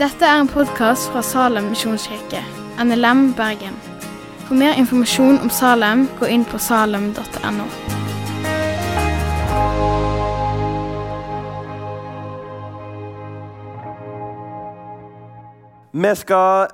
[0.00, 2.40] Dette er en podkast fra Salem misjonskirke,
[2.80, 3.76] NLM Bergen.
[4.46, 7.66] For mer informasjon om Salem, gå inn på salem.no.
[15.92, 16.68] Vi skal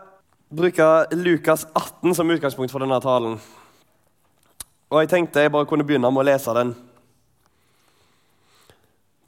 [0.56, 3.40] bruke Lukas 18 som utgangspunkt for denne talen.
[4.90, 6.76] Og jeg tenkte jeg bare kunne begynne med å lese den.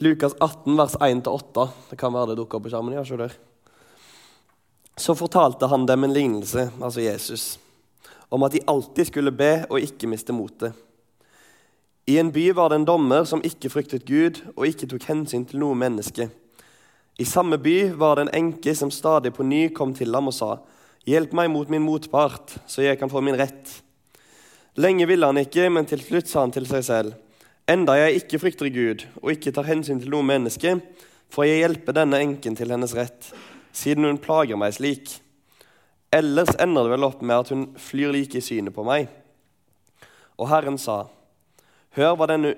[0.00, 1.68] Lukas 18, vers 1-8.
[1.90, 2.94] Det kan være det dukker opp på skjermen.
[2.94, 3.32] ja, se der.
[4.96, 7.58] Så fortalte han dem en lignelse, altså Jesus,
[8.28, 10.72] om at de alltid skulle be og ikke miste motet.
[12.06, 15.44] I en by var det en dommer som ikke fryktet Gud og ikke tok hensyn
[15.44, 16.30] til noe menneske.
[17.18, 20.34] I samme by var det en enke som stadig på ny kom til ham og
[20.34, 20.58] sa:"
[21.06, 23.82] Hjelp meg mot min motpart, så jeg kan få min rett.
[24.76, 27.14] Lenge ville han ikke, men til slutt sa han til seg selv:"
[27.68, 30.78] Enda jeg ikke frykter Gud og ikke tar hensyn til noe menneske,
[31.28, 33.26] får jeg hjelpe denne enken til hennes rett,
[33.76, 35.10] siden hun plager meg slik.
[36.08, 39.10] Ellers ender det vel opp med at hun flyr like i synet på meg.
[40.40, 41.10] Og Herren sa:"
[41.98, 42.54] Hør hva denne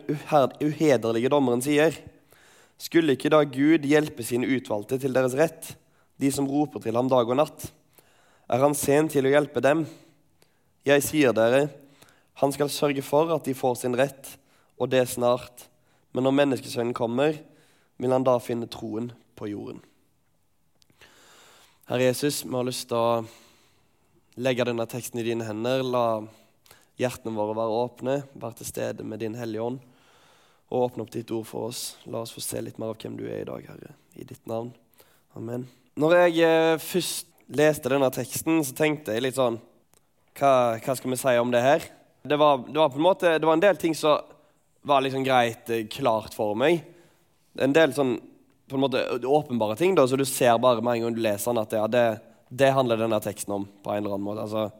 [0.62, 1.94] uhederlige dommeren sier.
[2.78, 5.72] Skulle ikke da Gud hjelpe sine utvalgte til deres rett,
[6.20, 7.70] de som roper til ham dag og natt?
[8.50, 9.86] Er han sen til å hjelpe dem?
[10.86, 11.66] Jeg sier dere,
[12.42, 14.36] han skal sørge for at de får sin rett,
[14.80, 15.68] og det snart.
[16.16, 17.36] Men når menneskesønnen kommer,
[18.00, 19.82] vil han da finne troen på jorden.
[21.90, 25.84] Herre Jesus, vi har lyst til å legge denne teksten i dine hender.
[25.84, 26.04] La
[27.00, 29.80] hjertene våre være åpne, være til stede med din Hellige Ånd.
[30.70, 31.82] Og åpne opp ditt ord for oss.
[32.06, 33.94] La oss få se litt mer av hvem du er i dag, Herre.
[34.14, 34.70] I ditt navn.
[35.36, 35.66] Amen.
[36.00, 39.58] Når jeg eh, først leste denne teksten, så tenkte jeg litt sånn
[40.38, 41.86] Hva, hva skal vi si om det her?
[42.22, 44.20] Det var, det var, på en måte, det var en del ting som
[44.82, 46.82] var liksom greit eh, klart for meg.
[47.60, 48.16] En del sånn
[48.70, 51.50] på en måte åpenbare ting, da, så du ser bare med en gang du leser
[51.50, 52.04] den, at ja, det,
[52.48, 53.66] det handler denne teksten om.
[53.82, 54.44] på en eller annen måte.
[54.46, 54.70] Altså,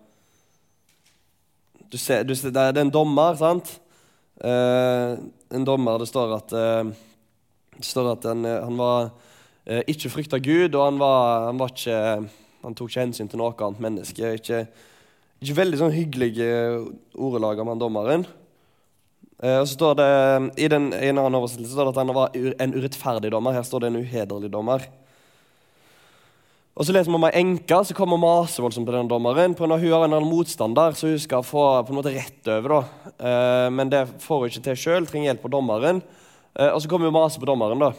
[1.91, 3.73] du ser, du ser, det er en dommer, sant?
[4.41, 5.17] Eh,
[5.51, 6.93] en dommer, Det står at, eh,
[7.77, 9.11] det står at han, han var
[9.67, 11.99] eh, ikke frykta Gud, og han, var, han, var ikke,
[12.63, 14.37] han, tok ikke hensyn til noe annet menneske.
[14.39, 14.63] Ikke,
[15.43, 16.31] ikke veldig sånn hyggelig
[17.19, 18.27] ordelag om han dommeren.
[19.43, 20.09] Eh, og så står det,
[20.61, 23.57] I, den, i en annen oversettelse står det at han var en urettferdig dommer.
[23.57, 24.85] Her står det en uhederlig dommer.
[26.77, 29.57] Og Så leser vi om ei enke som kommer og maser voldsomt på denne dommeren.
[29.57, 32.49] På når Hun har en annen motstander så hun skal få på en måte rett
[32.49, 32.69] over.
[32.69, 33.11] da.
[33.19, 36.03] Eh, men det får hun ikke til sjøl, trenger hjelp av dommeren.
[36.55, 37.79] Eh, og så kommer hun og maser på dommeren.
[37.81, 37.93] da.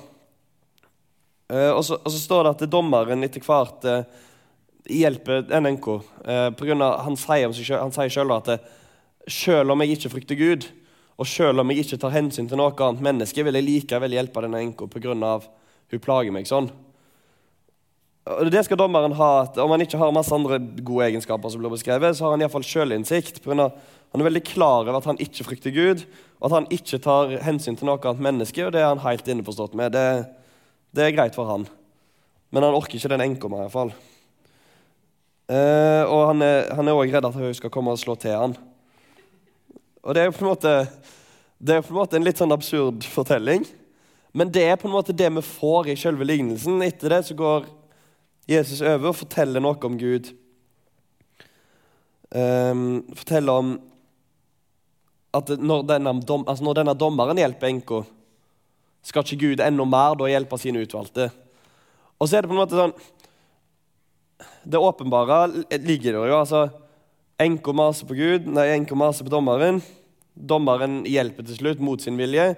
[1.52, 3.84] Og, så, og, så, står det at dommeren etter hvert
[4.88, 5.44] hjelper.
[5.52, 8.62] Eh, på grunn av, han sier, sjøl at
[9.28, 10.66] 'sjøl om jeg ikke frykter Gud,
[11.20, 14.44] og selv om jeg ikke tar hensyn til noe annet menneske, vil jeg likevel hjelpe
[14.46, 15.14] denne enka pga.
[15.92, 16.72] hun plager meg sånn.
[18.26, 19.42] Og Det skal dommeren ha.
[19.42, 22.42] at Om han ikke har masse andre gode egenskaper, som blir beskrevet, så har han
[22.42, 23.44] iallfall sjølinnsikt.
[23.46, 26.06] Han er veldig klar over at han ikke frykter Gud,
[26.40, 28.66] og at han ikke tar hensyn til noe annet menneske.
[28.66, 29.92] og Det er han helt innforstått med.
[29.92, 30.26] Det,
[30.94, 31.68] det er greit for han.
[32.52, 33.94] Men han orker ikke den enka med, iallfall.
[35.52, 36.42] Eh, og han
[36.88, 38.56] er òg redd at hun skal komme og slå til han.
[40.02, 40.74] Og det er jo på en måte,
[41.62, 43.68] det er på en måte en litt sånn absurd fortelling.
[44.34, 46.82] Men det er på en måte det vi får i selve lignelsen.
[46.86, 47.68] Etter det så går
[48.50, 50.32] Jesus over og forteller noe om Gud.
[52.32, 53.72] Um, forteller om
[55.36, 58.02] at når denne, dom, altså når denne dommeren hjelper enka,
[59.06, 61.30] skal ikke Gud enda mer da hjelpe sine utvalgte.
[62.18, 62.94] Og så er det på en måte sånn
[64.62, 66.38] Det åpenbare ligger der jo.
[66.38, 66.68] altså
[67.42, 69.80] Enka maser på Gud, nei, enka maser på dommeren.
[70.36, 72.52] Dommeren hjelper til slutt mot sin vilje,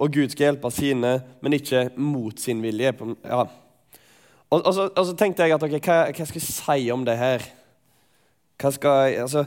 [0.00, 1.10] og Gud skal hjelpe sine,
[1.44, 2.94] men ikke mot sin vilje.
[3.26, 3.42] Ja.
[4.50, 7.04] Og, og, så, og, så, tenkte jeg at okay, hva, hva, skal jeg si om
[7.06, 7.44] det her?
[8.60, 9.44] Hva skal jeg, altså,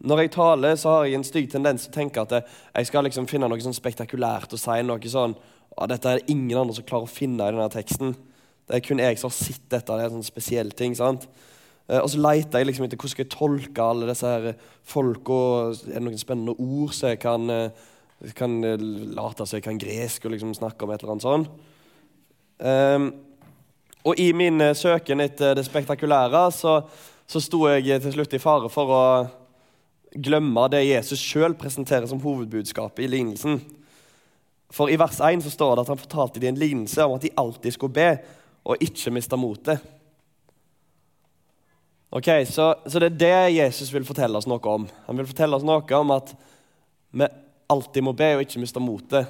[0.00, 3.04] Når jeg taler, så har jeg en stygg tendens til å tenke at jeg skal
[3.04, 6.76] liksom finne noe sånn spektakulært og si noe sånn å, Dette er det ingen andre
[6.76, 8.14] som klarer å finne i denne teksten.
[8.68, 9.88] Det er kun jeg som har sett dette.
[9.90, 10.94] Det er en sånn spesiell ting.
[10.96, 11.26] sant?
[11.90, 14.52] Eh, og så leter jeg liksom etter hvordan skal jeg tolke alle disse her
[14.86, 15.40] folka.
[15.88, 19.80] Er det noen spennende ord som jeg kan, eh, kan eh, late som jeg kan
[19.80, 21.66] gresk og liksom snakke om et eller annet sånt.
[22.60, 23.06] Um,
[24.04, 26.74] og i min søken etter det spektakulære så,
[27.24, 29.04] så sto jeg til slutt i fare for å
[30.12, 33.62] glemme det Jesus sjøl presenterer som hovedbudskapet i lignelsen.
[34.68, 37.24] For i vers 1 så står det at han fortalte dem en lignelse om at
[37.24, 38.10] de alltid skulle be
[38.68, 39.80] og ikke miste motet.
[42.10, 44.86] Ok, så, så, det er det Jesus vil fortelle oss noe om.
[45.06, 46.32] Han vil fortelle oss noe om at
[47.14, 47.28] vi
[47.70, 49.28] alltid må be og ikke miste motet.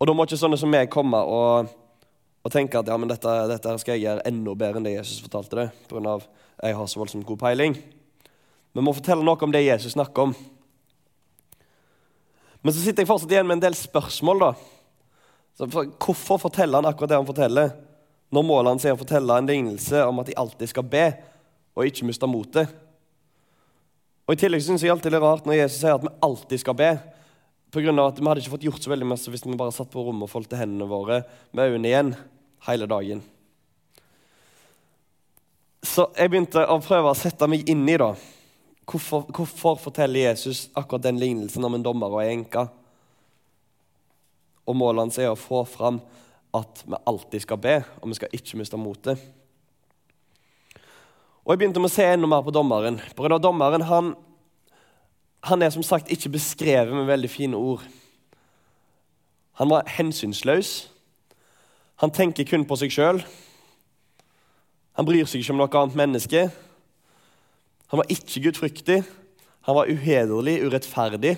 [0.00, 1.68] Og da må ikke sånne som meg komme og,
[2.40, 5.20] og tenke at ja, men dette, dette skal jeg gjøre enda bedre enn det Jesus
[5.26, 6.14] fortalte det, pga.
[6.16, 7.76] at jeg har så voldsomt god peiling.
[8.72, 10.34] Vi må fortelle noe om det Jesus snakker om.
[12.64, 14.46] Men så sitter jeg fortsatt igjen med en del spørsmål.
[14.46, 14.50] da.
[15.60, 17.76] For, hvorfor forteller han akkurat det han forteller,
[18.32, 21.04] når målet hans er å fortelle en lignelse om at de alltid skal be,
[21.74, 22.70] og ikke miste motet?
[24.24, 26.62] Og I tillegg synes jeg alltid det er rart når Jesus sier at vi alltid
[26.62, 26.94] skal be.
[27.74, 29.74] På grunn av at Vi hadde ikke fått gjort så veldig mye hvis vi bare
[29.74, 32.14] satt på rommet og foldte hendene våre med øynene igjen
[32.68, 33.20] hele dagen.
[35.84, 38.14] Så jeg begynte å prøve å sette meg inn i det.
[38.88, 42.64] Hvorfor, hvorfor, forteller Jesus akkurat den lignelsen om en dommer og ei enke?
[44.64, 46.00] Og målet hans er å få fram
[46.56, 49.20] at vi alltid skal be, og vi skal ikke miste motet.
[51.44, 52.96] Og Jeg begynte med å se enda mer på dommeren.
[53.16, 54.14] Brødre, Dommeren han,
[55.44, 57.84] han er som sagt ikke beskrevet med veldig fine ord.
[59.60, 60.88] Han var hensynsløs.
[62.00, 63.20] Han tenker kun på seg sjøl.
[64.96, 66.46] Han bryr seg ikke om noe annet menneske.
[67.92, 69.02] Han var ikke gudfryktig.
[69.68, 71.36] Han var uhederlig, urettferdig.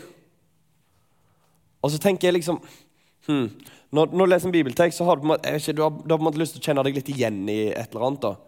[1.82, 2.62] Og så tenker jeg liksom
[3.26, 3.50] hmm,
[3.90, 6.22] når, når, du leser en bibeltekst, så har du, ikke, du, har, du har på
[6.22, 8.22] en måte lyst til å kjenne deg litt igjen i et eller annet.
[8.22, 8.45] da.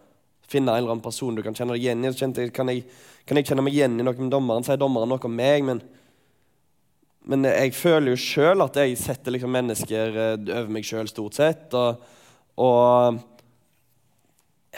[0.48, 2.12] Finne en eller annen person du kan kjenne deg igjen i.
[2.12, 2.84] Så kan, jeg,
[3.28, 4.64] kan jeg kjenne meg igjen i noe med dommeren?
[4.64, 5.66] Sier dommeren noe om meg?
[5.68, 5.82] Men,
[7.28, 11.36] men jeg føler jo sjøl at jeg setter liksom mennesker eh, over meg sjøl, stort
[11.36, 11.76] sett.
[11.76, 12.00] Og,
[12.64, 13.18] og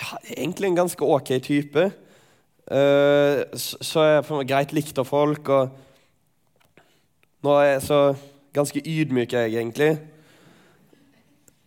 [0.00, 1.90] ja, egentlig en ganske ok type.
[2.70, 5.48] Uh, så er jeg greit likt av folk.
[5.50, 8.00] Og nå er jeg så
[8.54, 9.94] ganske ydmyk, jeg, egentlig.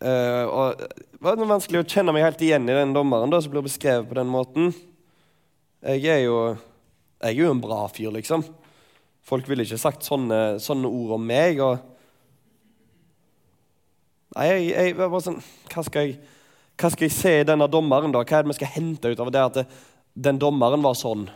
[0.04, 3.54] Uh, og Det var vanskelig å kjenne meg helt igjen i den dommeren da, som
[3.54, 4.74] blir beskrevet på den måten.
[5.84, 6.38] Jeg er jo,
[7.24, 8.44] jeg er jo en bra fyr, liksom.
[9.24, 11.62] Folk ville ikke sagt sånne, sånne ord om meg.
[11.64, 11.80] og
[14.36, 15.40] Nei, jeg, jeg, bare sånn,
[15.72, 16.36] hva skal, jeg,
[16.82, 18.26] hva skal jeg se i denne dommeren, da?
[18.26, 19.66] Hva er det vi skal hente ut av det at det,
[20.28, 21.30] den dommeren var sånn.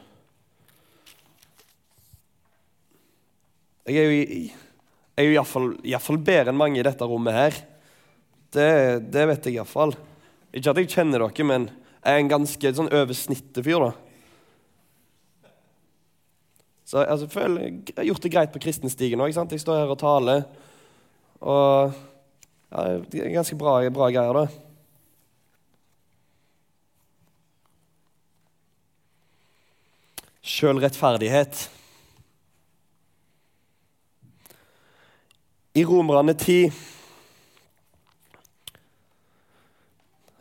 [3.87, 5.39] Jeg er jo, jeg er jo
[5.87, 7.63] iallfall bedre enn mange i dette rommet her.
[8.53, 8.69] Det,
[9.13, 9.93] det vet jeg iallfall.
[10.55, 11.69] Ikke at jeg kjenner dere, men
[12.01, 13.91] jeg er en ganske sånn over snittet fyr, da.
[16.87, 19.33] Så altså, jeg føler jeg har gjort det greit på kristenstigen òg.
[19.35, 20.45] Jeg står her og taler.
[21.43, 21.97] Og
[22.71, 24.47] ja, det er ganske bra, bra greier, da.
[30.47, 31.69] sjølrettferdighet.
[35.73, 36.71] I Romerne 10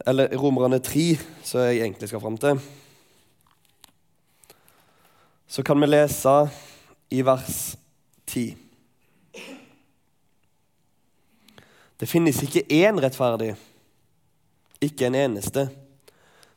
[0.07, 2.61] Eller Romerne 3, som jeg egentlig skal fram til,
[5.47, 6.35] så kan vi lese
[7.11, 7.77] i vers
[8.27, 8.57] 10.
[12.01, 13.55] Det finnes ikke én rettferdig,
[14.81, 15.69] ikke en eneste.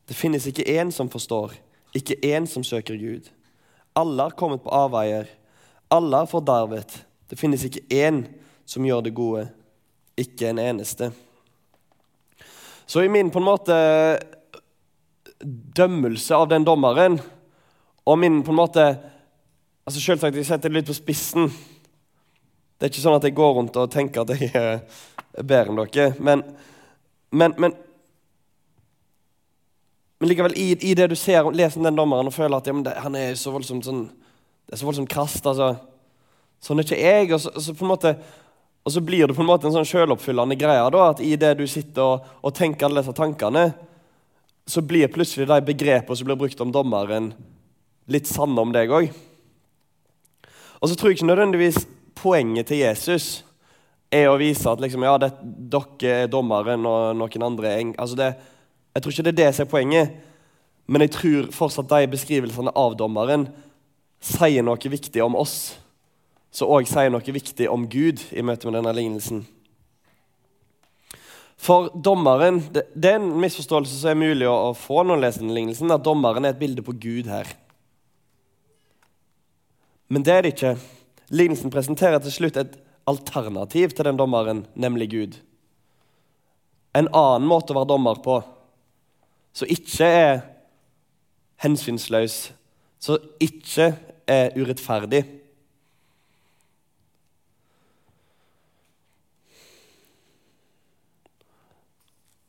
[0.07, 1.53] Det finnes ikke én som forstår,
[1.95, 3.29] ikke én som søker Gud.
[3.95, 5.25] Alle har kommet på avveier.
[5.89, 7.05] Alle har fordervet.
[7.29, 8.23] Det finnes ikke én
[8.65, 9.47] som gjør det gode.
[10.17, 11.11] Ikke en eneste.
[12.89, 13.75] Så i min på en måte
[15.77, 17.19] dømmelse av den dommeren
[18.09, 18.85] og min på en måte
[19.85, 21.47] altså Selvsagt, jeg setter det litt på spissen.
[22.77, 24.81] Det er ikke sånn at jeg går rundt og tenker at jeg er
[25.41, 26.09] bedre enn dere.
[26.21, 26.43] Men,
[27.33, 27.77] men, men
[30.19, 32.93] men likevel, i, i, det du ser, leser den dommeren og føler at ja, det,
[33.05, 34.01] han er så voldsomt sånn,
[34.67, 35.69] det er så voldsomt krast altså.
[36.59, 37.29] Sånn er ikke jeg.
[37.31, 38.17] Og så, så, måte,
[38.89, 40.85] og så, blir det på en måte en sånn selvoppfyllende greie.
[40.89, 43.67] da, At i det du sitter og, og, tenker alle disse tankene,
[44.65, 47.27] så blir plutselig de begrepene som blir brukt om dommeren,
[48.09, 49.11] litt sanne om deg òg.
[50.81, 51.77] Og så tror jeg ikke nødvendigvis
[52.17, 53.27] poenget til Jesus
[54.09, 55.29] er å vise at liksom, ja, det,
[55.69, 58.31] dere er dommeren, og noen andre er altså det,
[58.95, 60.17] jeg tror ikke det er det som er poenget,
[60.89, 63.45] men jeg tror fortsatt de beskrivelsene av dommeren
[64.17, 65.77] sier noe viktig om oss,
[66.51, 69.43] som òg sier noe viktig om Gud i møte med denne lignelsen.
[71.59, 75.57] For dommeren, det, er en misforståelse som er mulig å få når man leser denne
[75.57, 77.49] lignelsen, at dommeren er et bilde på Gud her.
[80.09, 80.77] Men det er det ikke.
[81.35, 82.79] Lignelsen presenterer til slutt et
[83.09, 85.35] alternativ til den dommeren, nemlig Gud.
[86.95, 88.39] En annen måte å være dommer på
[89.53, 90.39] som ikke er
[91.59, 92.37] hensynsløs,
[93.03, 93.91] som ikke
[94.29, 95.25] er urettferdig.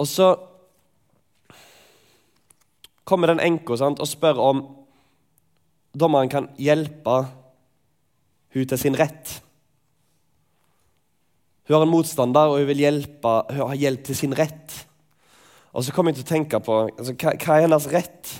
[0.00, 0.30] Og så
[3.04, 4.64] kommer den enka og spør om
[5.92, 7.16] dommeren kan hjelpe
[8.54, 9.40] hun til sin rett.
[11.66, 14.76] Hun har en motstander, og hun vil hjelpe, hun har hjelp til sin rett.
[15.70, 18.32] Og så kommer jeg til å tenke på altså, hva, hva er hennes rett?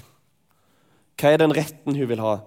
[1.21, 2.40] Hva er den retten hun vil ha?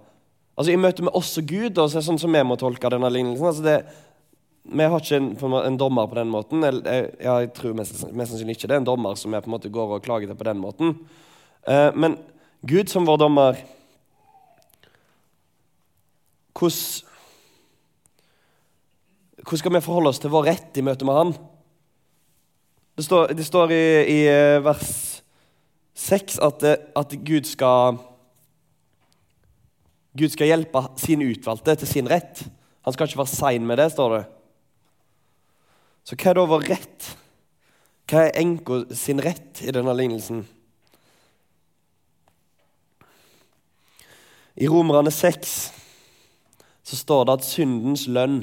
[0.54, 2.58] Altså I møte med oss og Gud, og så er det sånn som vi må
[2.60, 3.78] tolke denne lignelsen altså det,
[4.64, 6.64] Vi har ikke en, en, dommer på den måten.
[6.64, 9.56] Jeg, jeg tror mest, mest, sannsynlig ikke det er en dommer som jeg på en
[9.58, 10.94] måte går og klager til på den måten.
[11.68, 12.16] Uh, men
[12.64, 13.58] Gud som vår dommer
[16.54, 17.10] hvordan,
[19.42, 21.34] hvordan skal vi forholde oss til vår rett i møte med Han?
[22.94, 25.22] Det står, det står i, i, eh, vers
[25.98, 27.98] 6 at, eh, at Gud skal
[30.14, 32.44] Gud skal hjelpe sin utvalgte til sin rett.
[32.86, 34.24] Han skal ikke være sein med det, står det.
[36.04, 37.06] Så hva er da vår rett?
[38.04, 40.42] Hva er enka sin rett i denne lignelsen?
[44.60, 45.54] I Romerne 6
[46.84, 48.42] så står det at syndens lønn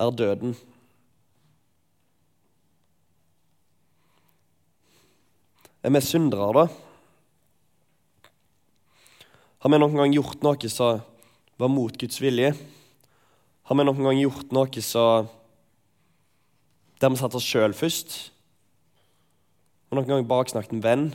[0.00, 0.56] er døden.
[5.84, 6.64] Er vi syndere, da?
[9.62, 11.04] Har vi noen gang gjort noe som
[11.60, 12.56] var mot Guds vilje?
[13.68, 15.28] Har vi noen gang gjort noe som
[17.00, 18.16] der vi satte oss sjøl først?
[19.86, 21.06] Vi noen gang baksnakket en venn?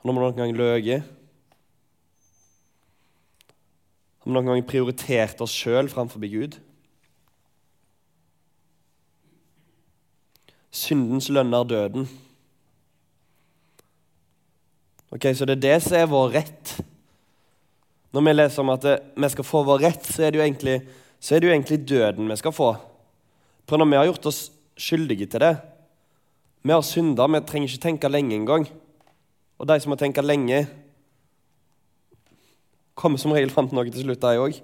[0.00, 1.10] Har vi noen gang løyet?
[4.24, 6.58] Har vi noen gang prioritert oss sjøl framfor Gud?
[10.74, 12.08] Syndens lønn er døden.
[15.14, 16.74] Ok, Så det er det som er vår rett.
[18.14, 18.84] Når vi leser om at
[19.16, 20.80] vi skal få vår rett, så er det jo egentlig,
[21.40, 22.74] det jo egentlig døden vi skal få.
[23.68, 24.40] For når vi har gjort oss
[24.76, 25.54] skyldige til det
[26.64, 28.64] Vi har synda, vi trenger ikke tenke lenge engang.
[29.60, 30.64] Og de som må tenke lenge,
[32.96, 34.56] kommer som regel fram til noe til slutt, de òg.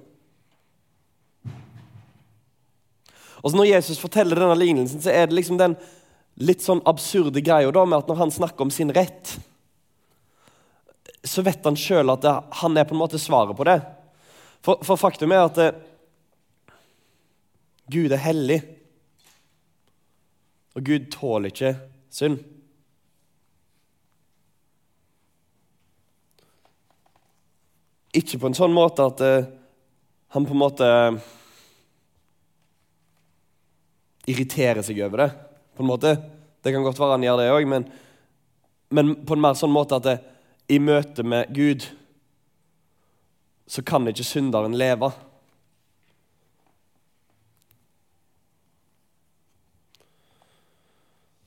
[3.42, 5.76] Og så Når Jesus forteller denne lignelsen, så er det liksom den
[6.40, 9.36] litt sånn absurde greia da, med at når han snakker om sin rett,
[11.24, 13.80] så vet han sjøl at det, han er på en måte svaret på det.
[14.64, 15.86] For, for faktum er at det, eh,
[17.90, 18.60] Gud er hellig,
[20.74, 21.74] og Gud tåler ikke
[22.14, 22.38] synd.
[28.16, 29.50] Ikke på en sånn måte at uh,
[30.34, 30.88] han på en måte
[34.30, 35.30] irriterer seg over det.
[35.76, 36.16] på en måte.
[36.62, 37.86] Det kan godt være han gjør det òg, men,
[38.90, 40.18] men, på en mer sånn måte at det,
[40.70, 41.86] i møte med Gud
[43.70, 45.08] så kan ikke synderen leve.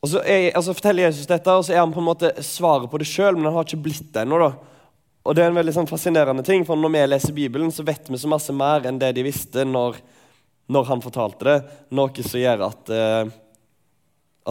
[0.04, 2.90] Og så, er, altså forteller Jesus dette, og så er han på en måte svaret
[2.92, 4.40] på det sjøl, men han har ikke blitt det ennå.
[4.42, 4.50] da.
[5.24, 8.10] Og det er en veldig sånn fascinerende ting, for når vi leser Bibelen, så vet
[8.12, 10.02] vi så masse mer enn det de visste når,
[10.68, 11.56] når han fortalte det.
[11.96, 13.32] Noe som gjør at, uh,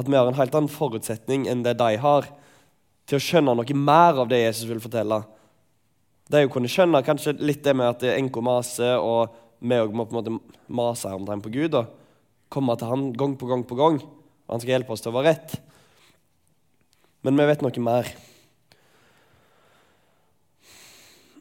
[0.01, 2.31] at vi har en helt annen forutsetning enn det de har,
[3.05, 5.21] til å skjønne noe mer av det Jesus vil fortelle.
[6.33, 9.77] Det er jo å kunne skjønne kanskje litt det med at enka maser, og vi
[9.85, 11.77] òg må på en måte mase på Gud.
[11.77, 11.93] og
[12.49, 14.01] Komme til han gang på gang på gang.
[14.51, 15.55] Han skal hjelpe oss til å være rett.
[17.23, 18.11] Men vi vet noe mer.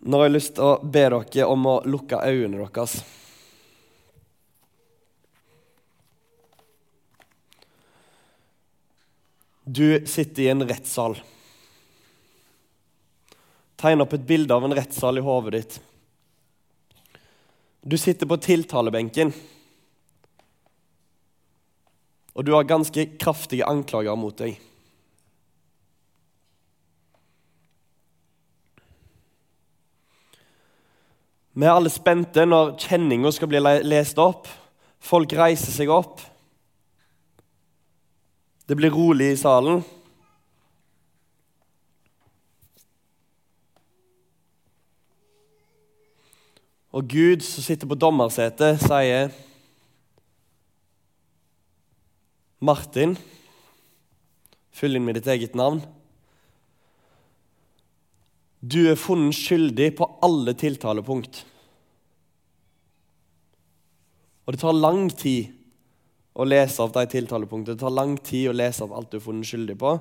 [0.02, 3.02] Nå har jeg lyst til å be dere om å lukke øynene deres.
[9.64, 11.16] Du sitter i en rettssal.
[13.82, 15.78] Tegn opp et bilde av en rettssal i hodet ditt.
[17.82, 19.32] Du sitter på tiltalebenken,
[22.36, 24.60] og du har ganske kraftige anklager mot deg.
[31.52, 34.48] Vi er alle spente når kjenninga skal bli lest opp.
[35.04, 36.22] Folk reiser seg opp.
[38.64, 39.82] Det blir rolig i salen.
[46.96, 49.32] Og Gud som sitter på dommersetet, sier
[52.62, 53.16] Martin,
[54.70, 55.82] fyll inn med ditt eget navn.
[58.62, 61.42] Du er funnet skyldig på alle tiltalepunkt.
[64.46, 65.50] Og det tar lang tid
[66.38, 67.74] å lese av de tiltalepunktene.
[67.74, 69.96] Det tar lang tid å lese av alt du er funnet skyldig på.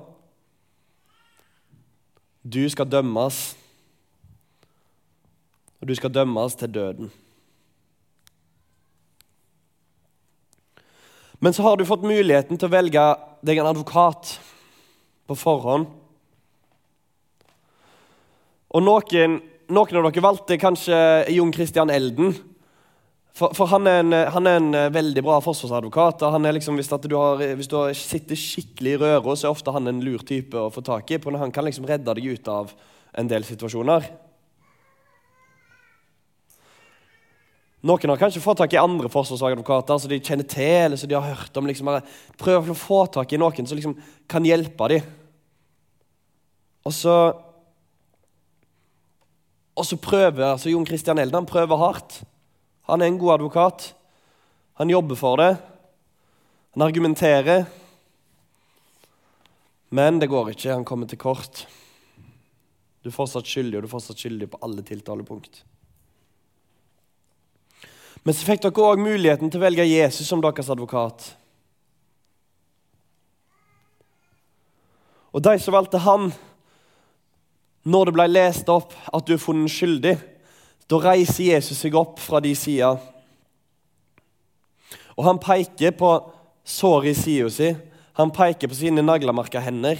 [2.41, 3.41] Du skal dømmes,
[5.81, 7.11] og du skal dømmes til døden.
[11.41, 13.03] Men så har du fått muligheten til å velge
[13.41, 14.35] deg en advokat
[15.25, 15.87] på forhånd.
[18.71, 19.39] Og noen,
[19.73, 20.99] noen av dere valgte kanskje
[21.33, 22.35] Jon Christian Elden.
[23.33, 26.21] For, for han, er en, han, er en, veldig bra forsvarsadvokat.
[26.21, 29.55] og han er liksom, Hvis, du har, hvis du sitter skikkelig i røra, så er
[29.55, 31.19] ofte han en lur type å få tak i.
[31.23, 32.69] For han kan liksom redde deg ut av
[33.17, 34.05] en del situasjoner.
[37.81, 41.17] Noen har kanskje fått tak i andre forsvarsadvokater som de kjenner til, eller som de
[41.17, 41.65] har hørt om.
[41.65, 41.89] Liksom,
[42.37, 43.95] prøv å få tak i noen som liksom
[44.29, 45.07] kan hjelpe dem.
[46.85, 47.15] Og så
[49.81, 52.21] og så prøver altså Jon Christian Elden prøver hardt.
[52.89, 53.93] Han er en god advokat.
[54.77, 55.55] Han jobber for det.
[56.75, 57.65] Han argumenterer.
[59.89, 60.73] Men det går ikke.
[60.73, 61.65] Han kommer til kort.
[63.01, 65.63] Du er fortsatt skyldig, og du er fortsatt skyldig på alle tiltalepunkt.
[68.21, 71.31] Men så fikk dere òg muligheten til å velge Jesus som deres advokat.
[75.31, 76.29] Og de som valgte han,
[77.87, 80.17] når det ble lest opp at du er funnet skyldig,
[80.91, 82.93] da reiser Jesus seg opp fra de sida.
[85.15, 86.11] Og han peker på
[86.67, 87.71] såret i sida si.
[88.19, 89.97] Han peker på sine naglemerka hender.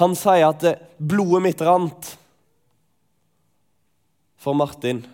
[0.00, 0.62] Han sier at
[0.96, 2.16] 'blodet mitt rant'
[4.36, 5.04] for Martin.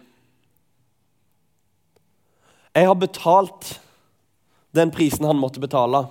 [2.77, 3.71] Jeg har betalt
[4.77, 6.03] den prisen han måtte betale.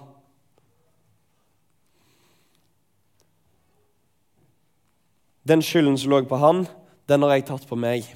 [5.45, 6.63] Den skylden som lå på han,
[7.05, 8.09] den har jeg tatt på meg.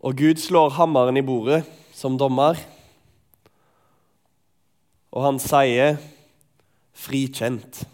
[0.00, 1.60] Og Gud slår hammeren i bordet
[1.92, 2.56] som dommer,
[5.12, 5.98] og han sier
[6.96, 7.84] 'frikjent'.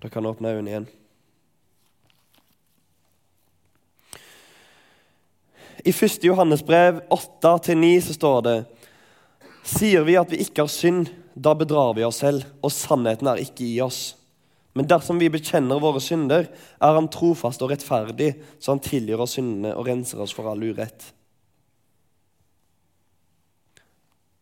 [0.00, 0.88] Da kan åpne øynene igjen.
[5.84, 6.24] I 1.
[6.24, 8.56] Johannes brev 8-9 så står det
[9.64, 13.40] Sier vi at vi ikke har synd, da bedrar vi oss selv, og sannheten er
[13.44, 14.16] ikke i oss.
[14.74, 16.48] Men dersom vi bekjenner våre synder,
[16.80, 20.62] er Han trofast og rettferdig, så Han tilgir oss syndene og renser oss for all
[20.62, 21.12] urett.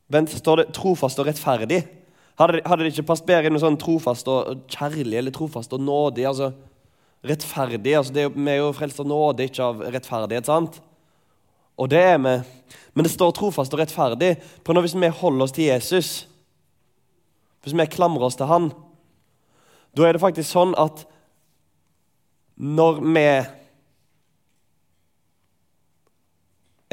[0.09, 1.98] Vent, står det 'trofast og rettferdig'?
[2.39, 5.83] Hadde, hadde det ikke passet bedre i noe sånn trofast og kjærlig eller trofast og
[5.83, 6.27] nådig?
[6.31, 6.53] altså
[7.27, 7.97] Rettferdig.
[7.99, 10.47] altså det Vi er jo frelst av nåde, ikke av rettferdighet.
[10.47, 10.81] sant?
[11.79, 12.37] Og det er vi.
[12.95, 14.37] Men det står trofast og rettferdig.
[14.65, 16.29] For når hvis vi holder oss til Jesus,
[17.63, 18.71] hvis vi klamrer oss til Han,
[19.97, 21.07] da er det faktisk sånn at
[22.59, 23.47] når vi er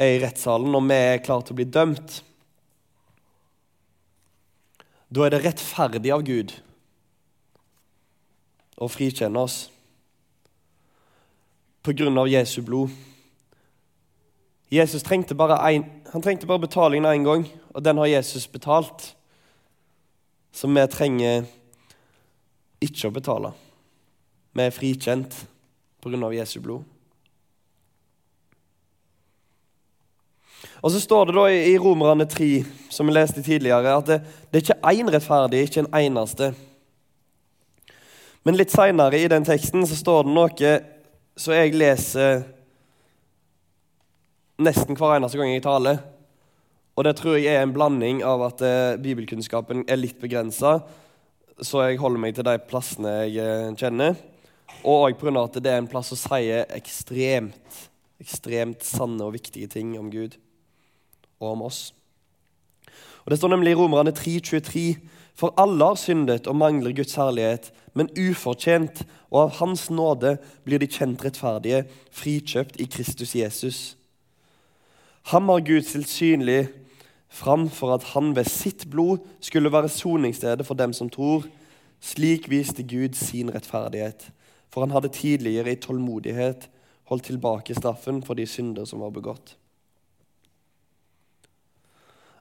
[0.06, 2.22] i rettssalen, når vi er klare til å bli dømt,
[5.14, 6.54] da er det rettferdig av Gud
[8.76, 9.58] å frikjenne oss
[11.86, 12.90] på grunn av Jesu blod.
[14.72, 19.12] Jesus trengte bare, en, han trengte bare betalingen én gang, og den har Jesus betalt.
[20.50, 21.46] Så vi trenger
[22.82, 23.52] ikke å betale.
[24.56, 25.38] Vi er frikjent
[26.02, 26.32] pga.
[26.34, 26.95] Jesu blod.
[30.82, 34.18] Og Så står det da i Romerne 3, som vi leste tidligere, at det,
[34.50, 36.52] det er ikke én rettferdig, ikke en eneste.
[38.46, 40.74] Men litt seinere i den teksten så står det noe
[41.36, 42.44] så jeg leser
[44.62, 45.98] nesten hver eneste gang jeg taler.
[46.96, 50.78] Og det tror jeg er en blanding av at eh, bibelkunnskapen er litt begrensa,
[51.60, 54.16] så jeg holder meg til de plassene jeg eh, kjenner.
[54.80, 55.34] Og òg pga.
[55.42, 57.84] at det er en plass som sier ekstremt,
[58.22, 60.38] ekstremt sanne og viktige ting om Gud
[61.40, 61.94] og om oss.
[63.24, 64.96] Og Det står nemlig i Romerne 3,23.:
[65.34, 70.78] For alle har syndet og mangler Guds herlighet, men ufortjent, og av Hans nåde blir
[70.78, 73.96] de kjent rettferdige, frikjøpt i Kristus Jesus.
[75.22, 76.68] Ham har Gud stilt synlig
[77.28, 81.44] fram for at han ved sitt blod skulle være soningsstedet for dem som tror.
[82.00, 84.30] Slik viste Gud sin rettferdighet,
[84.70, 86.68] for han hadde tidligere i tålmodighet
[87.10, 89.56] holdt tilbake straffen for de synder som var begått.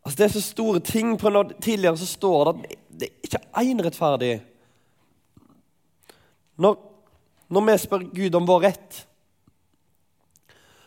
[0.06, 1.20] Altså Det er så store ting.
[1.20, 4.46] på når Tidligere så står det at det er ikke én rettferdig.
[6.58, 7.04] Når,
[7.50, 9.08] når vi spør Gud om vår rett,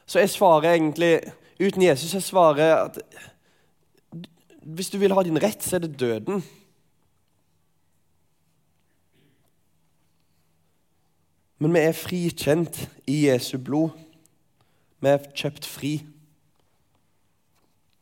[0.07, 1.21] så er svaret egentlig
[1.61, 2.99] Uten Jesus er svaret at
[4.63, 6.45] hvis du vil ha din rett, så er det døden.
[11.59, 13.91] Men vi er frikjent i Jesu blod.
[15.01, 15.93] Vi er kjøpt fri.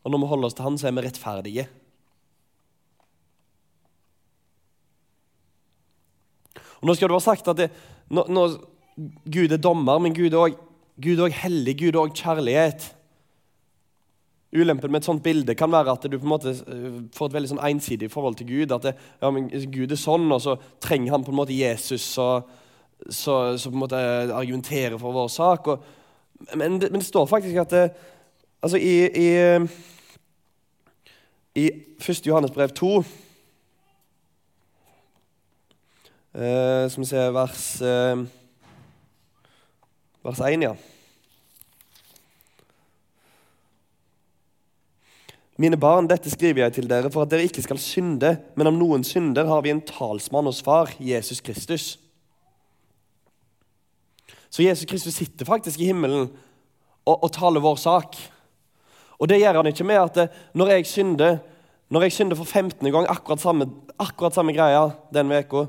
[0.06, 1.66] Og når vi holder oss til Han, så er vi rettferdige.
[6.78, 7.70] Og Nå skal du ha sagt at det,
[8.14, 8.54] når, når
[9.34, 11.74] Gud er dommer, men Gud er også hellig.
[11.80, 12.86] Gud er også kjærlighet.
[14.56, 17.34] Ulempen med et sånt bilde kan være at du på en måte eh, får et
[17.34, 18.76] veldig sånn ensidig forhold til Gud.
[18.76, 22.06] At det, ja, men Gud er sånn, og så trenger han på en måte Jesus
[22.14, 23.98] som måte
[24.30, 25.72] argumenterer for vår sak.
[25.74, 25.90] Og,
[26.54, 27.84] men, det, men, det, står faktisk at det,
[28.62, 29.28] altså i, i,
[31.56, 32.26] i 1.
[32.26, 33.04] Johannes brev 2
[36.36, 38.26] Uh, Som vi ser vers, uh,
[40.20, 40.74] vers 1, ja.
[45.56, 48.76] Mine barn, dette skriver jeg til dere for at dere ikke skal synde, men om
[48.76, 51.94] noen synder, har vi en talsmann hos Far, Jesus Kristus.
[54.52, 56.28] Så Jesus Kristus sitter faktisk i himmelen
[57.06, 58.20] og, og taler vår sak.
[59.18, 61.38] Og det gjør han ikke med at det, når jeg synder
[61.86, 62.82] når jeg synder for 15.
[62.90, 65.66] gang, akkurat samme, akkurat samme greia den uka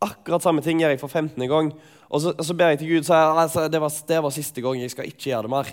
[0.00, 1.48] Akkurat samme ting gjør jeg for 15.
[1.50, 1.72] gang.
[2.08, 4.62] Og så, så ber jeg til Gud og sier altså, det, var, det var siste
[4.62, 5.72] gang, jeg skal ikke gjøre det mer.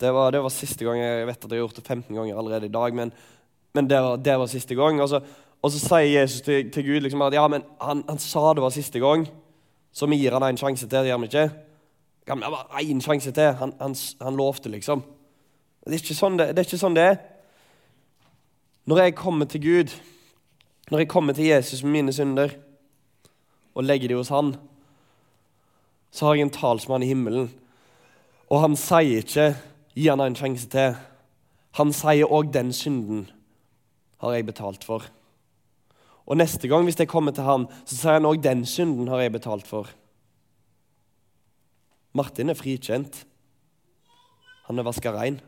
[0.00, 0.96] Det var, det var, siste gang.
[0.98, 3.12] Jeg vet at jeg har gjort det 15 ganger allerede i dag, men,
[3.76, 5.02] men det, var, det, var, siste gang.
[5.04, 5.20] Og så,
[5.60, 8.64] og så sier Jesus til, til Gud liksom at ja, men han, han, sa det
[8.64, 9.28] var siste gang,
[9.92, 10.96] så vi gir han en sjanse til.
[10.96, 11.46] Det gjør vi ikke.
[12.80, 13.52] Én sjanse til?
[13.60, 15.04] Han, han, han, lovte, liksom.
[15.86, 17.20] Det er, sånn det, det er ikke sånn det er.
[18.90, 19.94] Når jeg kommer til Gud,
[20.90, 22.56] når jeg kommer til Jesus med mine synder
[23.74, 24.54] og legger de hos han,
[26.10, 27.48] så har jeg en talsmann i himmelen.
[28.50, 29.52] Og han sier ikke
[29.94, 30.94] Gi han en sjanse til.
[31.78, 33.30] Han sier òg 'den synden
[34.18, 35.10] har jeg betalt for'.
[36.26, 39.18] Og neste gang hvis jeg kommer til han, så sier han òg 'den synden har
[39.20, 39.90] jeg betalt for'.
[42.12, 43.26] Martin er frikjent.
[44.66, 45.40] Han er vaska rein.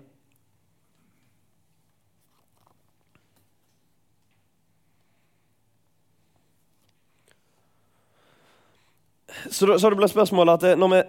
[9.50, 11.02] Så, så det ble spørsmålet at eh, når vi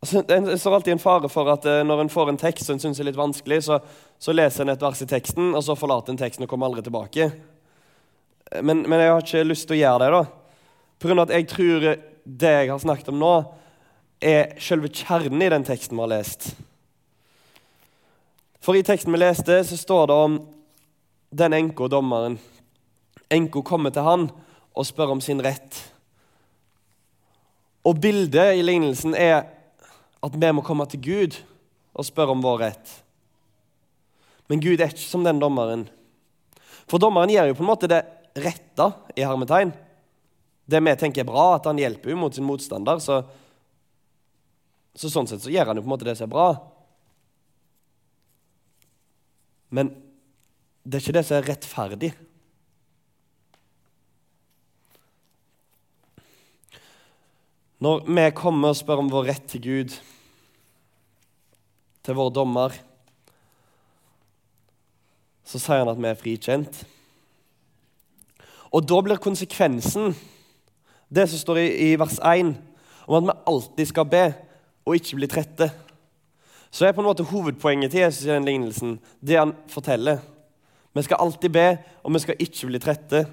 [0.00, 2.78] Altså, det står alltid en fare for at uh, når en får en tekst som
[2.78, 3.76] en syns er litt vanskelig, så,
[4.16, 6.86] så, leser en et vers i teksten, og så forlater en teksten og kommer aldri
[6.86, 7.26] tilbake.
[8.64, 10.22] Men, men, jeg har ikke lyst til å gjøre det, da.
[10.96, 11.84] På grunn av at jeg tror
[12.40, 13.34] det jeg har snakket om nå,
[14.24, 16.48] er selve kjernen i den teksten vi har lest.
[18.64, 20.40] For i teksten vi leste, så står det om
[21.44, 22.40] den enka og dommeren.
[23.28, 24.30] Enka kommer til han
[24.74, 25.78] og spør om sin rett.
[27.86, 29.44] Og bildet i lignelsen er
[30.20, 31.38] at vi må komme til Gud
[31.96, 32.92] og spørre om vår rett.
[34.50, 35.86] Men Gud er ikke som den dommeren.
[36.90, 38.02] For dommeren gjør jo på en måte det
[38.40, 39.72] rette i hermetegn.
[40.70, 43.00] Det vi tenker er bra, at han hjelper mot sin motstander.
[43.02, 43.20] Så,
[44.94, 46.48] så sånn sett så gjør han jo på en måte det som er bra.
[49.70, 49.94] Men
[50.82, 52.12] det er ikke det som er rettferdig.
[57.80, 59.94] Når vi kommer og spør om vår rett til Gud,
[62.04, 62.74] til vår dommer,
[65.48, 66.82] så sier han at vi er frikjent.
[68.70, 70.12] Og da blir konsekvensen
[71.10, 72.52] det som står i, i vers 1,
[73.08, 74.24] om at vi alltid skal be
[74.84, 75.70] og ikke bli trette.
[76.70, 80.20] Så er på en måte hovedpoenget til Jesus i den lignelsen det han forteller.
[80.94, 81.68] Vi skal alltid be,
[82.04, 83.24] og vi skal ikke bli trette.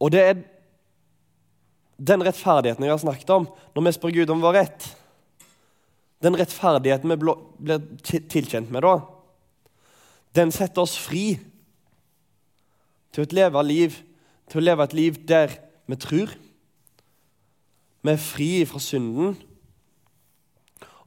[0.00, 0.40] Og det er
[2.00, 4.86] den rettferdigheten jeg har snakket om når vi spør Gud om vår rett.
[6.24, 8.98] Den rettferdigheten vi blir tilkjent med da,
[10.36, 11.34] den setter oss fri
[13.10, 13.96] til å leve liv,
[14.50, 15.56] til å leve et liv der
[15.90, 16.34] vi tror.
[18.00, 19.34] Vi er fri fra synden.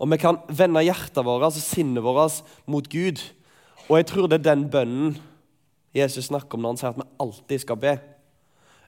[0.03, 3.21] Og vi kan vende hjertet vårt, altså sinnet vårt, mot Gud.
[3.87, 5.15] Og jeg tror det er den bønnen
[5.95, 7.93] Jesus snakker om når han sier at vi alltid skal be.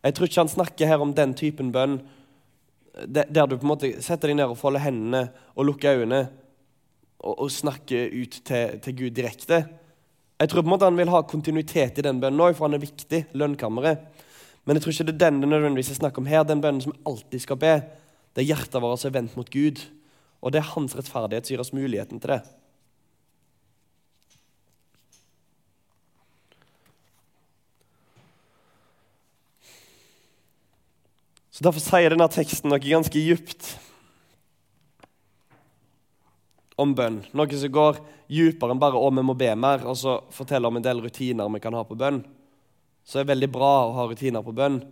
[0.06, 1.98] Jeg tror ikke han snakker her om den typen bønn
[2.96, 5.26] der du på en måte setter deg ned og folder hendene
[5.58, 6.22] og lukker øynene
[7.20, 9.66] og, og snakker ut til, til, Gud direkte.
[10.40, 12.78] Jeg tror på en måte han vil ha kontinuitet i den bønnen òg, for han
[12.78, 13.26] er viktig.
[13.34, 14.06] lønnkammeret.
[14.66, 16.44] Men jeg tror ikke det er den det nødvendigvis er snakk om her.
[16.44, 17.74] Den bønnen som alltid skal be.
[18.36, 19.82] Det er hjertet vårt som er vendt mot Gud.
[20.42, 22.42] Og det er hans rettferdighet som gir oss muligheten til det.
[31.56, 33.70] Så Derfor sier denne teksten noe ganske djupt
[36.76, 37.22] om bønn.
[37.32, 40.76] Noe som går djupere enn bare 'å, vi må be mer', og så forteller om
[40.76, 42.26] en del rutiner vi kan ha på bønn.
[43.06, 44.84] Så det er veldig bra å ha rutiner på bønn,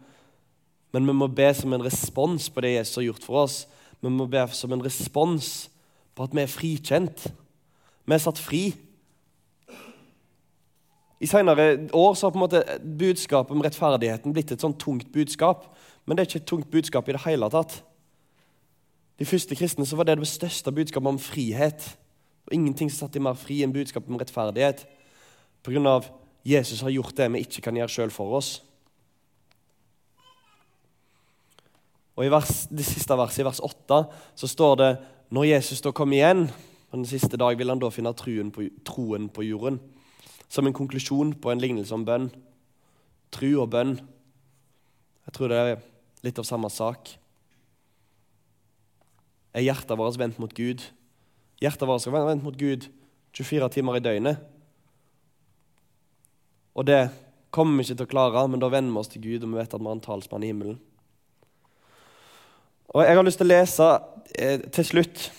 [0.93, 3.67] men vi må be som en respons på det Jesus har gjort for oss.
[4.01, 5.67] Vi må be som en respons
[6.15, 7.27] på at vi er frikjent.
[8.05, 8.73] Vi er satt fri.
[11.19, 15.11] I senere år så har på en måte budskapet om rettferdigheten blitt et sånn tungt
[15.11, 15.75] budskap.
[16.05, 17.83] Men det er ikke et tungt budskap i det hele tatt.
[19.19, 21.97] de første kristne så var det det største budskapet om frihet.
[22.45, 24.85] Og ingenting som satte dem mer fri enn budskapet om rettferdighet.
[25.63, 26.01] Pga.
[26.43, 28.63] Jesus har gjort det vi ikke kan gjøre sjøl for oss.
[32.17, 34.01] Og I vers, det siste verset, i vers 8,
[34.35, 34.91] så står det
[35.33, 36.43] når Jesus da kommer igjen
[36.91, 39.79] på den siste dag, vil han da finne troen på, troen på jorden.
[40.51, 42.27] Som en konklusjon på en lignelse om bønn.
[43.33, 43.95] Tru og bønn.
[45.25, 45.81] Jeg tror det er
[46.23, 47.15] litt av samme sak.
[49.53, 50.81] Er hjertet vårt vendt mot Gud?
[51.61, 52.87] Hjertet vårt skal være vendt mot Gud
[53.33, 54.41] 24 timer i døgnet.
[56.73, 57.03] Og det
[57.53, 59.59] kommer vi ikke til å klare, men da venner vi oss til Gud, og vi
[59.59, 60.79] vet at vi har en talsmann i himmelen.
[62.93, 63.89] Og Jeg har lyst til å lese
[64.37, 65.29] eh, til slutt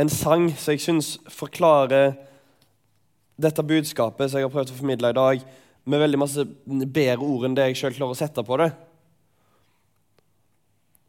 [0.00, 2.14] en sang som jeg syns forklarer
[3.40, 5.42] dette budskapet som jeg har prøvd å formidle i dag,
[5.84, 8.70] med veldig masse bedre ord enn det jeg sjøl klarer å sette på det.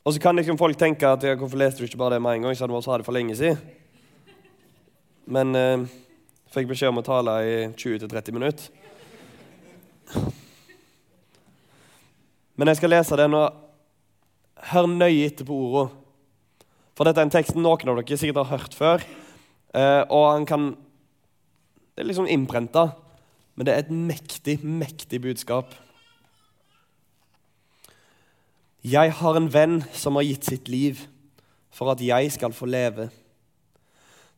[0.01, 2.39] Og så kan liksom folk tenke at ja, hvorfor leste du ikke bare det med
[2.39, 2.55] en gang?
[2.57, 3.57] Så hadde vi det for lenge siden.
[5.29, 5.83] Men eh,
[6.49, 8.71] fikk beskjed om å tale i 20-30 minutter.
[12.57, 13.43] Men jeg skal lese det nå.
[14.71, 15.97] Hør nøye etter på ordene.
[16.97, 19.05] For dette er en tekst noen av dere sikkert har hørt før.
[19.77, 20.73] Eh, og han kan
[21.91, 22.95] Det er liksom innprenta,
[23.55, 25.73] men det er et mektig, mektig budskap.
[28.81, 31.03] Jeg har en venn som har gitt sitt liv
[31.71, 33.09] for at jeg skal få leve.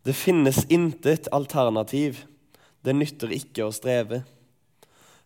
[0.03, 2.25] Det finnes intet alternativ,
[2.83, 4.23] det nytter ikke å streve.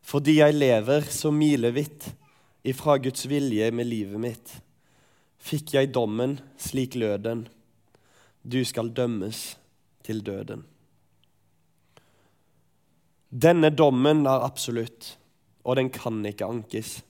[0.05, 2.11] Fordi jeg lever så milevidt
[2.67, 4.57] ifra Guds vilje med livet mitt
[5.47, 7.45] fikk jeg dommen, slik lød den.
[8.43, 9.57] Du skal dømmes
[10.05, 10.65] til døden.
[13.27, 15.17] Denne dommen er absolutt,
[15.67, 17.01] og den kan ikke ankes.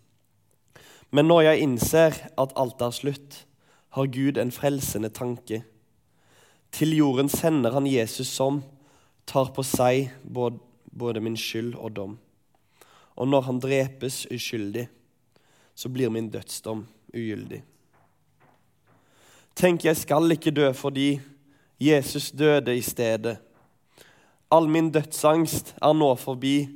[1.12, 3.44] Men når jeg innser at alt er slutt,
[3.96, 5.64] har Gud en frelsende tanke.
[6.72, 8.62] Til jorden sender han Jesus som
[9.26, 12.18] tar på seg både min skyld og dom.
[13.18, 14.86] Og når han drepes uskyldig,
[15.76, 17.64] så blir min dødsdom ugyldig.
[19.58, 21.18] Tenk, jeg skal ikke dø fordi
[21.82, 23.38] Jesus døde i stedet.
[24.52, 26.68] All min dødsangst er nå forbi,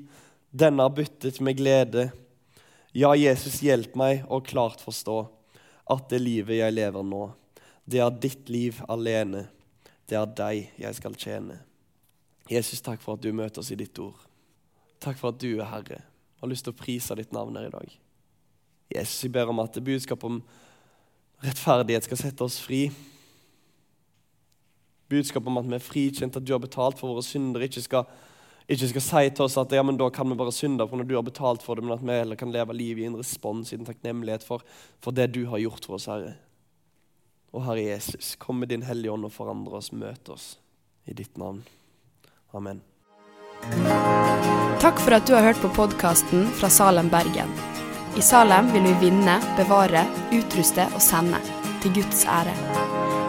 [0.52, 2.10] denne er byttet med glede.
[2.92, 5.22] Ja, Jesus, hjelp meg å klart forstå
[5.92, 7.30] at det livet jeg lever nå,
[7.88, 9.46] det er ditt liv alene.
[10.08, 11.56] Det er deg jeg skal tjene.
[12.52, 14.18] Jesus, takk for at du møter oss i ditt ord.
[15.02, 16.02] Takk for at du er Herre.
[16.02, 17.96] Jeg har lyst til å prise ditt navn her i dag.
[18.92, 20.42] Jesus, jeg ber om at budskapet om
[21.46, 22.90] rettferdighet skal sette oss fri.
[25.12, 28.12] Budskapet om at vi er frikjent, at du har betalt for våre synder, ikke skal,
[28.72, 31.10] ikke skal si til oss at ja, men da kan vi bare synde for når
[31.10, 33.72] du har betalt for det, men at vi heller kan leve livet i en respons,
[33.72, 34.64] i en takknemlighet for,
[35.04, 36.38] for det du har gjort for oss, Herre.
[37.52, 40.54] Og Herre Jesus, kom med din Hellige Ånd og forandre oss, møte oss
[41.04, 41.60] i ditt navn.
[42.56, 42.80] Amen.
[44.82, 47.52] Takk for at du har hørt på podkasten fra Salem, Bergen.
[48.18, 51.44] I Salem vil vi vinne, bevare, utruste og sende,
[51.84, 52.81] til Guds ære.